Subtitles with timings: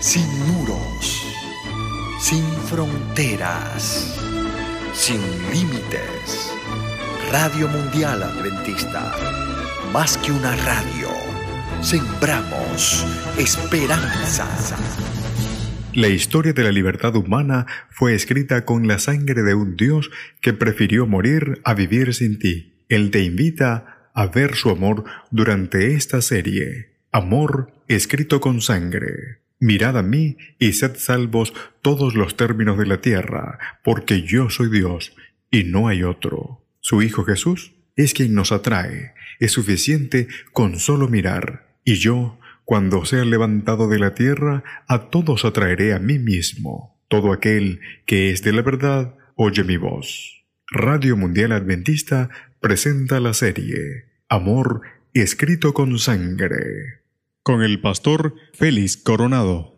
[0.00, 1.26] sin muros,
[2.18, 4.18] sin fronteras,
[4.94, 5.20] sin
[5.52, 6.50] límites.
[7.30, 9.12] Radio Mundial Adventista,
[9.92, 11.08] más que una radio,
[11.82, 13.06] sembramos
[13.38, 14.48] esperanza.
[15.92, 20.10] La historia de la libertad humana fue escrita con la sangre de un Dios
[20.40, 22.86] que prefirió morir a vivir sin ti.
[22.88, 26.94] Él te invita a ver su amor durante esta serie.
[27.12, 29.40] Amor escrito con sangre.
[29.60, 34.70] Mirad a mí y sed salvos todos los términos de la tierra, porque yo soy
[34.70, 35.14] Dios
[35.50, 36.64] y no hay otro.
[36.80, 39.12] Su Hijo Jesús es quien nos atrae.
[39.38, 41.76] Es suficiente con solo mirar.
[41.84, 46.98] Y yo, cuando sea levantado de la tierra, a todos atraeré a mí mismo.
[47.08, 50.44] Todo aquel que es de la verdad, oye mi voz.
[50.70, 56.99] Radio Mundial Adventista presenta la serie Amor escrito con sangre
[57.42, 59.74] con el pastor Félix Coronado.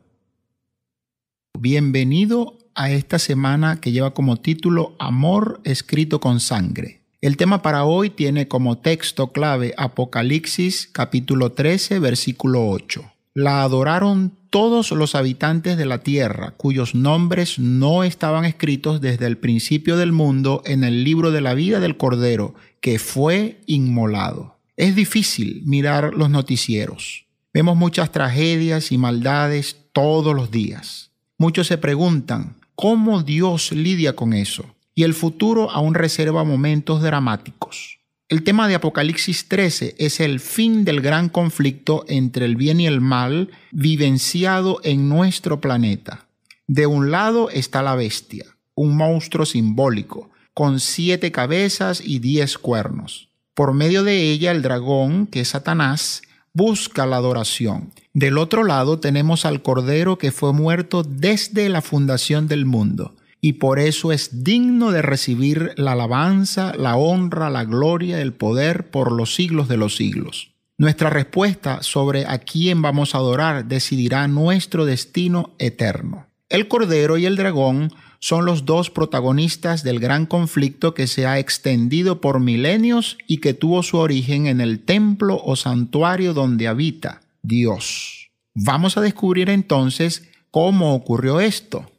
[1.58, 7.02] Bienvenido a esta semana que lleva como título Amor escrito con sangre.
[7.20, 13.04] El tema para hoy tiene como texto clave Apocalipsis capítulo 13 versículo 8.
[13.34, 19.38] La adoraron todos los habitantes de la tierra, cuyos nombres no estaban escritos desde el
[19.38, 24.58] principio del mundo en el libro de la vida del Cordero, que fue inmolado.
[24.76, 27.26] Es difícil mirar los noticieros.
[27.54, 31.10] Vemos muchas tragedias y maldades todos los días.
[31.36, 34.74] Muchos se preguntan, ¿cómo Dios lidia con eso?
[34.94, 37.98] Y el futuro aún reserva momentos dramáticos.
[38.30, 42.86] El tema de Apocalipsis 13 es el fin del gran conflicto entre el bien y
[42.86, 46.24] el mal vivenciado en nuestro planeta.
[46.66, 53.28] De un lado está la bestia, un monstruo simbólico, con siete cabezas y diez cuernos.
[53.52, 56.22] Por medio de ella el dragón, que es Satanás,
[56.54, 57.92] busca la adoración.
[58.12, 63.54] Del otro lado tenemos al Cordero que fue muerto desde la fundación del mundo y
[63.54, 69.10] por eso es digno de recibir la alabanza, la honra, la gloria, el poder por
[69.10, 70.52] los siglos de los siglos.
[70.78, 76.26] Nuestra respuesta sobre a quién vamos a adorar decidirá nuestro destino eterno.
[76.48, 81.40] El Cordero y el Dragón son los dos protagonistas del gran conflicto que se ha
[81.40, 87.22] extendido por milenios y que tuvo su origen en el templo o santuario donde habita
[87.42, 88.30] Dios.
[88.54, 91.90] Vamos a descubrir entonces cómo ocurrió esto.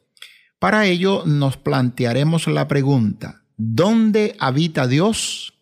[0.60, 5.56] Para ello nos plantearemos la pregunta, ¿dónde habita Dios?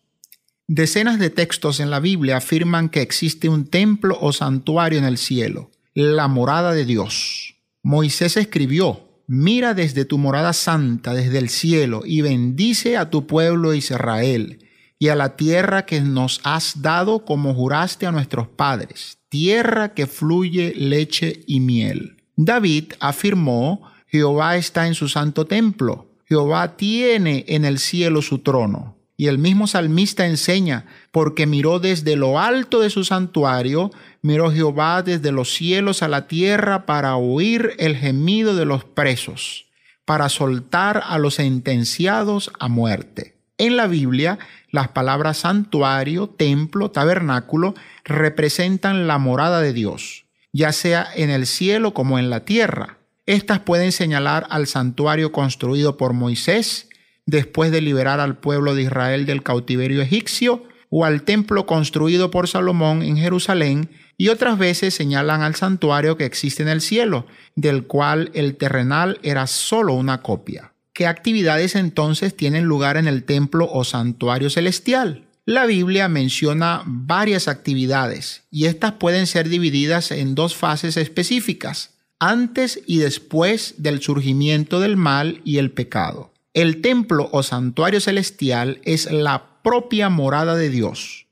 [0.68, 5.18] Decenas de textos en la Biblia afirman que existe un templo o santuario en el
[5.18, 7.56] cielo, la morada de Dios.
[7.82, 13.74] Moisés escribió, mira desde tu morada santa, desde el cielo, y bendice a tu pueblo
[13.74, 14.66] Israel,
[14.98, 20.06] y a la tierra que nos has dado como juraste a nuestros padres, tierra que
[20.06, 22.16] fluye leche y miel.
[22.36, 29.01] David afirmó, Jehová está en su santo templo, Jehová tiene en el cielo su trono.
[29.16, 33.90] Y el mismo salmista enseña, porque miró desde lo alto de su santuario,
[34.22, 39.66] miró Jehová desde los cielos a la tierra para oír el gemido de los presos,
[40.04, 43.36] para soltar a los sentenciados a muerte.
[43.58, 44.38] En la Biblia,
[44.70, 47.74] las palabras santuario, templo, tabernáculo
[48.04, 52.98] representan la morada de Dios, ya sea en el cielo como en la tierra.
[53.26, 56.88] Estas pueden señalar al santuario construido por Moisés,
[57.26, 62.48] después de liberar al pueblo de Israel del cautiverio egipcio, o al templo construido por
[62.48, 63.88] Salomón en Jerusalén,
[64.18, 69.18] y otras veces señalan al santuario que existe en el cielo, del cual el terrenal
[69.22, 70.74] era solo una copia.
[70.92, 75.26] ¿Qué actividades entonces tienen lugar en el templo o santuario celestial?
[75.46, 82.80] La Biblia menciona varias actividades y estas pueden ser divididas en dos fases específicas, antes
[82.86, 86.31] y después del surgimiento del mal y el pecado.
[86.54, 91.26] El templo o santuario celestial es la propia morada de Dios,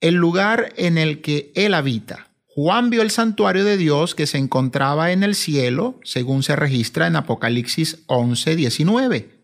[0.00, 2.30] el lugar en el que Él habita.
[2.46, 7.06] Juan vio el santuario de Dios que se encontraba en el cielo, según se registra
[7.06, 9.42] en Apocalipsis 11, 19.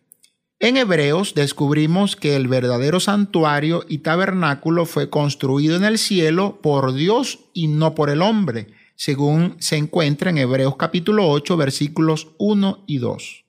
[0.61, 6.95] En Hebreos descubrimos que el verdadero santuario y tabernáculo fue construido en el cielo por
[6.95, 12.85] Dios y no por el hombre, según se encuentra en Hebreos capítulo 8 versículos 1
[12.87, 13.45] y 2.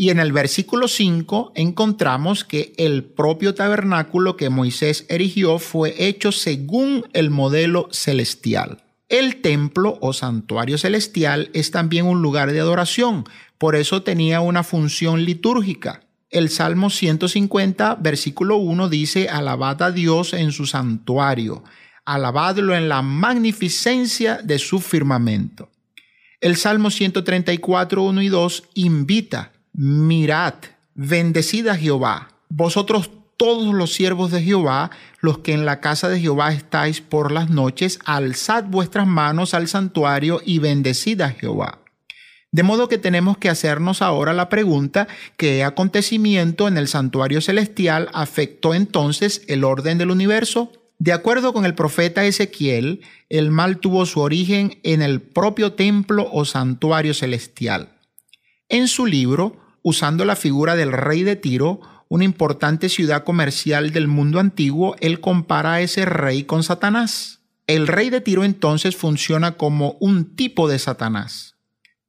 [0.00, 6.30] Y en el versículo 5 encontramos que el propio tabernáculo que Moisés erigió fue hecho
[6.30, 8.84] según el modelo celestial.
[9.08, 13.24] El templo o santuario celestial es también un lugar de adoración,
[13.58, 16.04] por eso tenía una función litúrgica.
[16.30, 21.64] El Salmo 150, versículo 1 dice, Alabad a Dios en su santuario,
[22.04, 25.72] alabadlo en la magnificencia de su firmamento.
[26.40, 30.54] El Salmo 134, 1 y 2 invita, mirad,
[30.96, 34.90] bendecid a Jehová, vosotros todos los siervos de Jehová,
[35.20, 39.68] los que en la casa de Jehová estáis por las noches, alzad vuestras manos al
[39.68, 41.78] santuario y bendecid a Jehová.
[42.50, 48.08] De modo que tenemos que hacernos ahora la pregunta, ¿qué acontecimiento en el santuario celestial
[48.12, 50.72] afectó entonces el orden del universo?
[50.98, 56.28] De acuerdo con el profeta Ezequiel, el mal tuvo su origen en el propio templo
[56.32, 57.90] o santuario celestial.
[58.68, 64.08] En su libro, usando la figura del rey de Tiro, una importante ciudad comercial del
[64.08, 67.40] mundo antiguo, él compara a ese rey con Satanás.
[67.66, 71.56] El rey de Tiro entonces funciona como un tipo de Satanás.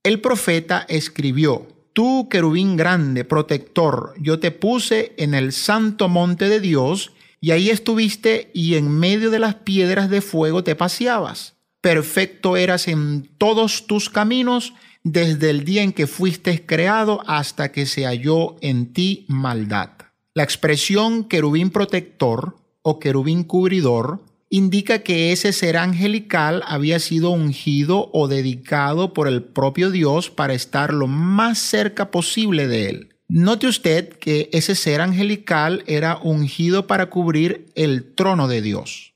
[0.03, 6.59] El profeta escribió, Tú, querubín grande, protector, yo te puse en el santo monte de
[6.59, 7.11] Dios,
[7.41, 11.55] y ahí estuviste y en medio de las piedras de fuego te paseabas.
[11.81, 14.73] Perfecto eras en todos tus caminos,
[15.03, 19.91] desde el día en que fuiste creado hasta que se halló en ti maldad.
[20.33, 28.09] La expresión querubín protector o querubín cubridor indica que ese ser angelical había sido ungido
[28.13, 33.09] o dedicado por el propio Dios para estar lo más cerca posible de él.
[33.27, 39.08] Note usted que ese ser angelical era ungido para cubrir el trono de Dios.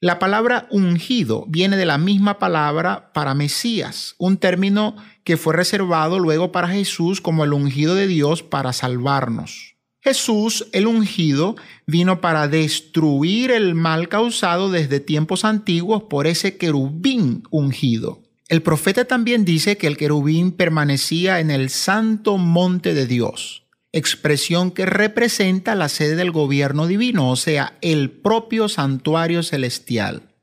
[0.00, 6.20] La palabra ungido viene de la misma palabra para Mesías, un término que fue reservado
[6.20, 9.74] luego para Jesús como el ungido de Dios para salvarnos.
[10.00, 17.42] Jesús, el ungido, vino para destruir el mal causado desde tiempos antiguos por ese querubín
[17.50, 18.22] ungido.
[18.46, 24.70] El profeta también dice que el querubín permanecía en el santo monte de Dios expresión
[24.70, 30.34] que representa la sede del gobierno divino, o sea, el propio santuario celestial.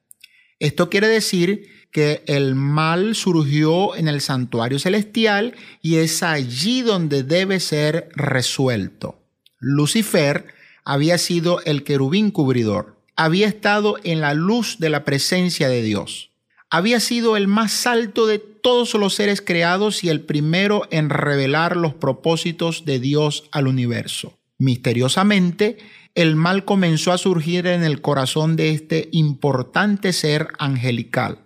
[0.60, 7.24] Esto quiere decir que el mal surgió en el santuario celestial y es allí donde
[7.24, 9.24] debe ser resuelto.
[9.60, 10.48] Lucifer
[10.84, 16.35] había sido el querubín cubridor, había estado en la luz de la presencia de Dios
[16.70, 21.78] había sido el más alto de todos los seres creados y el primero en revelar
[21.78, 24.38] los propósitos de Dios al universo.
[24.58, 25.78] Misteriosamente,
[26.16, 31.40] el mal comenzó a surgir en el corazón de este importante ser angelical.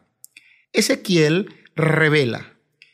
[0.71, 2.53] Ezequiel revela,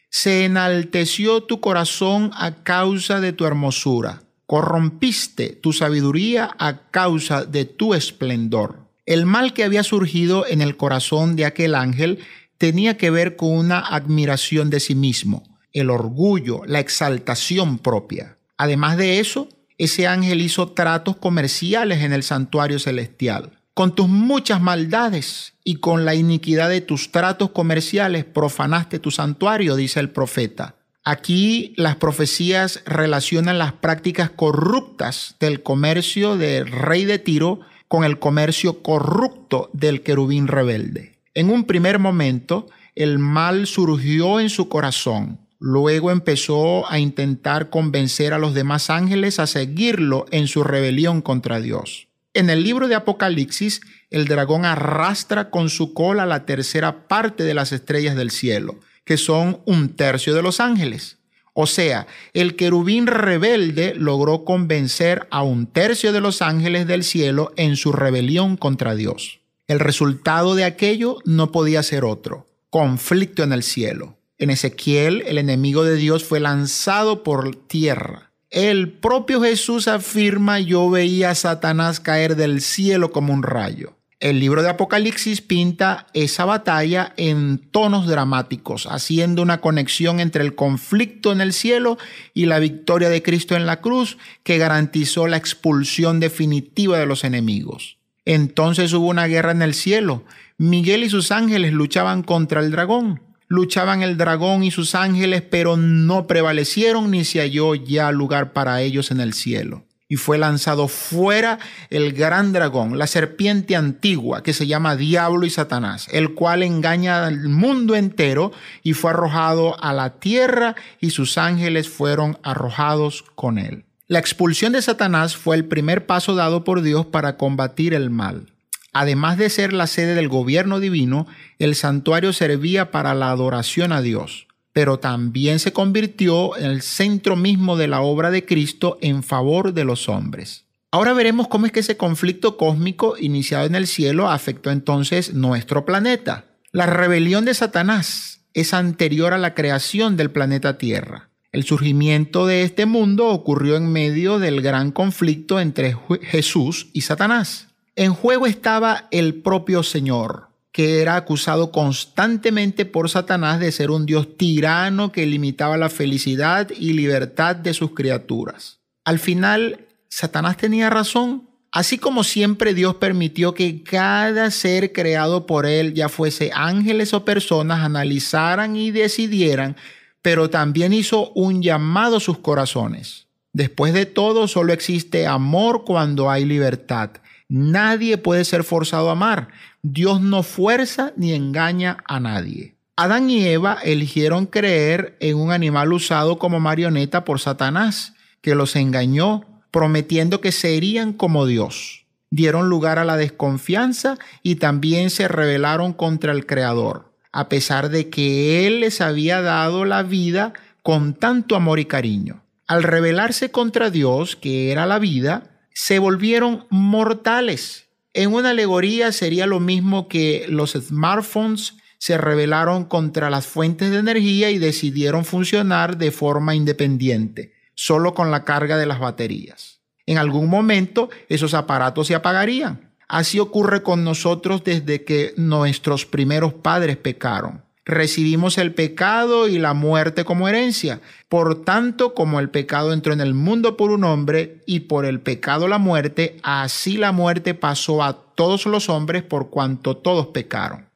[0.09, 7.65] se enalteció tu corazón a causa de tu hermosura, corrompiste tu sabiduría a causa de
[7.65, 8.84] tu esplendor.
[9.05, 12.19] El mal que había surgido en el corazón de aquel ángel
[12.57, 15.43] tenía que ver con una admiración de sí mismo,
[15.73, 18.37] el orgullo, la exaltación propia.
[18.57, 23.59] Además de eso, ese ángel hizo tratos comerciales en el santuario celestial.
[23.75, 29.75] Con tus muchas maldades y con la iniquidad de tus tratos comerciales profanaste tu santuario,
[29.75, 30.75] dice el profeta.
[31.03, 37.59] Aquí las profecías relacionan las prácticas corruptas del comercio del rey de Tiro
[37.95, 41.13] con el comercio corrupto del querubín rebelde.
[41.33, 45.39] En un primer momento, el mal surgió en su corazón.
[45.59, 51.61] Luego empezó a intentar convencer a los demás ángeles a seguirlo en su rebelión contra
[51.61, 52.09] Dios.
[52.33, 57.53] En el libro de Apocalipsis, el dragón arrastra con su cola la tercera parte de
[57.53, 58.75] las estrellas del cielo,
[59.05, 61.17] que son un tercio de los ángeles.
[61.57, 67.53] O sea, el querubín rebelde logró convencer a un tercio de los ángeles del cielo
[67.55, 69.39] en su rebelión contra Dios.
[69.65, 74.17] El resultado de aquello no podía ser otro, conflicto en el cielo.
[74.37, 78.33] En Ezequiel, el enemigo de Dios fue lanzado por tierra.
[78.49, 83.95] El propio Jesús afirma, yo veía a Satanás caer del cielo como un rayo.
[84.25, 90.55] El libro de Apocalipsis pinta esa batalla en tonos dramáticos, haciendo una conexión entre el
[90.55, 91.99] conflicto en el cielo
[92.33, 97.23] y la victoria de Cristo en la cruz que garantizó la expulsión definitiva de los
[97.23, 97.99] enemigos.
[98.25, 100.23] Entonces hubo una guerra en el cielo.
[100.57, 103.21] Miguel y sus ángeles luchaban contra el dragón.
[103.47, 108.81] Luchaban el dragón y sus ángeles, pero no prevalecieron ni se halló ya lugar para
[108.81, 111.57] ellos en el cielo y fue lanzado fuera
[111.89, 117.25] el gran dragón, la serpiente antigua que se llama Diablo y Satanás, el cual engaña
[117.25, 118.51] al mundo entero
[118.83, 123.85] y fue arrojado a la tierra y sus ángeles fueron arrojados con él.
[124.07, 128.51] La expulsión de Satanás fue el primer paso dado por Dios para combatir el mal.
[128.93, 131.25] Además de ser la sede del gobierno divino,
[131.57, 137.37] el santuario servía para la adoración a Dios pero también se convirtió en el centro
[137.37, 140.65] mismo de la obra de Cristo en favor de los hombres.
[140.91, 145.85] Ahora veremos cómo es que ese conflicto cósmico iniciado en el cielo afectó entonces nuestro
[145.85, 146.47] planeta.
[146.73, 151.29] La rebelión de Satanás es anterior a la creación del planeta Tierra.
[151.53, 157.69] El surgimiento de este mundo ocurrió en medio del gran conflicto entre Jesús y Satanás.
[157.95, 160.44] En juego estaba el propio Señor,
[160.75, 166.69] que era acusado constantemente por Satanás de ser un Dios tirano que limitaba la felicidad
[166.77, 168.79] y libertad de sus criaturas.
[169.05, 171.47] Al final, Satanás tenía razón.
[171.71, 177.23] Así como siempre Dios permitió que cada ser creado por Él, ya fuese ángeles o
[177.23, 179.77] personas, analizaran y decidieran
[180.25, 183.27] pero también hizo un llamado a sus corazones.
[183.53, 187.11] Después de todo, solo existe amor cuando hay libertad.
[187.47, 189.49] Nadie puede ser forzado a amar.
[189.81, 192.75] Dios no fuerza ni engaña a nadie.
[192.95, 198.75] Adán y Eva eligieron creer en un animal usado como marioneta por Satanás, que los
[198.75, 202.05] engañó, prometiendo que serían como Dios.
[202.31, 208.09] Dieron lugar a la desconfianza y también se rebelaron contra el Creador a pesar de
[208.09, 212.45] que Él les había dado la vida con tanto amor y cariño.
[212.65, 217.89] Al rebelarse contra Dios, que era la vida, se volvieron mortales.
[218.13, 223.97] En una alegoría sería lo mismo que los smartphones se rebelaron contra las fuentes de
[223.99, 229.81] energía y decidieron funcionar de forma independiente, solo con la carga de las baterías.
[230.07, 236.53] En algún momento esos aparatos se apagarían Así ocurre con nosotros desde que nuestros primeros
[236.53, 237.63] padres pecaron.
[237.85, 241.01] Recibimos el pecado y la muerte como herencia.
[241.29, 245.21] Por tanto, como el pecado entró en el mundo por un hombre y por el
[245.21, 250.89] pecado la muerte, así la muerte pasó a todos los hombres por cuanto todos pecaron.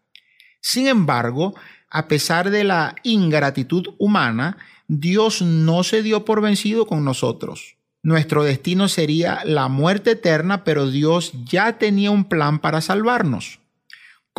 [0.62, 1.53] Sin embargo,
[1.91, 7.75] a pesar de la ingratitud humana, Dios no se dio por vencido con nosotros.
[8.01, 13.59] Nuestro destino sería la muerte eterna, pero Dios ya tenía un plan para salvarnos.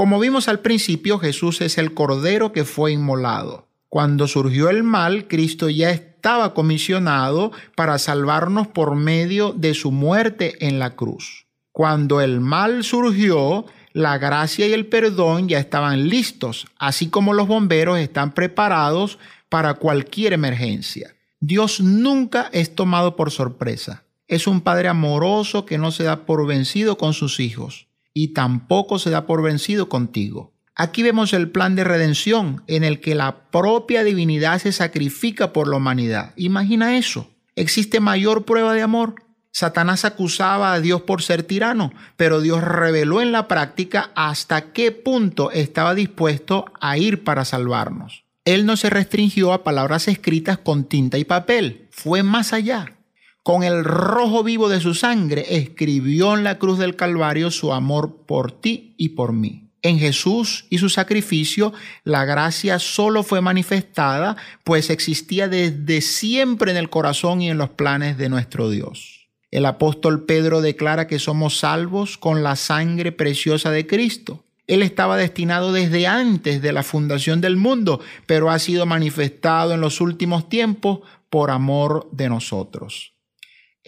[0.00, 3.68] Como vimos al principio, Jesús es el Cordero que fue inmolado.
[3.90, 10.66] Cuando surgió el mal, Cristo ya estaba comisionado para salvarnos por medio de su muerte
[10.66, 11.44] en la cruz.
[11.70, 17.46] Cuando el mal surgió, la gracia y el perdón ya estaban listos, así como los
[17.46, 19.18] bomberos están preparados
[19.50, 21.14] para cualquier emergencia.
[21.40, 24.04] Dios nunca es tomado por sorpresa.
[24.28, 28.98] Es un Padre amoroso que no se da por vencido con sus hijos y tampoco
[28.98, 30.52] se da por vencido contigo.
[30.74, 35.68] Aquí vemos el plan de redención en el que la propia divinidad se sacrifica por
[35.68, 36.32] la humanidad.
[36.36, 37.28] Imagina eso.
[37.54, 39.14] ¿Existe mayor prueba de amor?
[39.52, 44.92] Satanás acusaba a Dios por ser tirano, pero Dios reveló en la práctica hasta qué
[44.92, 48.24] punto estaba dispuesto a ir para salvarnos.
[48.44, 52.86] Él no se restringió a palabras escritas con tinta y papel, fue más allá.
[53.50, 58.24] Con el rojo vivo de su sangre escribió en la cruz del Calvario su amor
[58.24, 59.72] por ti y por mí.
[59.82, 61.72] En Jesús y su sacrificio,
[62.04, 67.70] la gracia solo fue manifestada, pues existía desde siempre en el corazón y en los
[67.70, 69.26] planes de nuestro Dios.
[69.50, 74.44] El apóstol Pedro declara que somos salvos con la sangre preciosa de Cristo.
[74.68, 79.80] Él estaba destinado desde antes de la fundación del mundo, pero ha sido manifestado en
[79.80, 83.14] los últimos tiempos por amor de nosotros.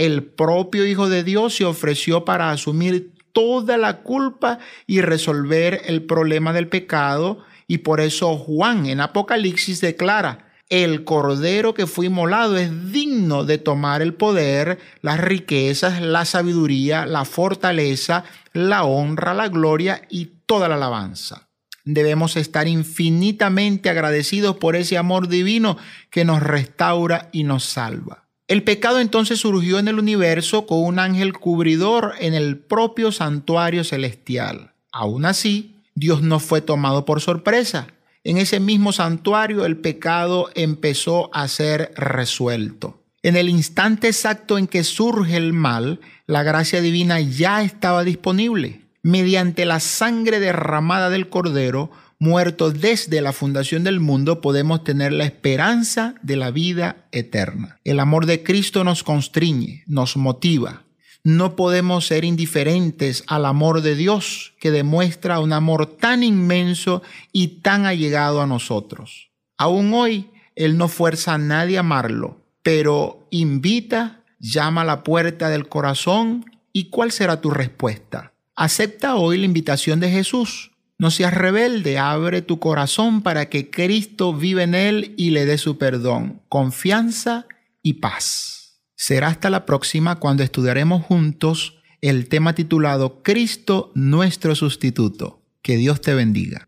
[0.02, 6.02] El propio Hijo de Dios se ofreció para asumir toda la culpa y resolver el
[6.02, 12.56] problema del pecado, y por eso Juan en Apocalipsis declara, el cordero que fue inmolado
[12.56, 19.50] es digno de tomar el poder, las riquezas, la sabiduría, la fortaleza, la honra, la
[19.50, 21.48] gloria y toda la alabanza.
[21.84, 25.76] Debemos estar infinitamente agradecidos por ese amor divino
[26.10, 28.21] que nos restaura y nos salva.
[28.52, 33.82] El pecado entonces surgió en el universo con un ángel cubridor en el propio santuario
[33.82, 34.74] celestial.
[34.92, 37.86] Aún así, Dios no fue tomado por sorpresa.
[38.24, 43.00] En ese mismo santuario el pecado empezó a ser resuelto.
[43.22, 48.82] En el instante exacto en que surge el mal, la gracia divina ya estaba disponible
[49.02, 51.90] mediante la sangre derramada del Cordero,
[52.22, 57.80] muerto desde la fundación del mundo, podemos tener la esperanza de la vida eterna.
[57.82, 60.84] El amor de Cristo nos constriñe, nos motiva.
[61.24, 67.02] No podemos ser indiferentes al amor de Dios que demuestra un amor tan inmenso
[67.32, 69.30] y tan allegado a nosotros.
[69.58, 75.48] Aún hoy, Él no fuerza a nadie a amarlo, pero invita, llama a la puerta
[75.48, 78.32] del corazón y ¿cuál será tu respuesta?
[78.54, 80.71] Acepta hoy la invitación de Jesús.
[81.02, 85.58] No seas rebelde, abre tu corazón para que Cristo vive en él y le dé
[85.58, 87.46] su perdón, confianza
[87.82, 88.78] y paz.
[88.94, 95.42] Será hasta la próxima cuando estudiaremos juntos el tema titulado Cristo nuestro sustituto.
[95.60, 96.60] Que Dios te bendiga.